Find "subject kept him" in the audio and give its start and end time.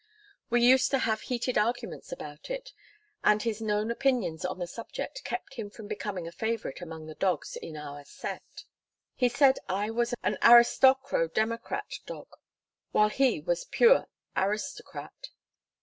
4.65-5.69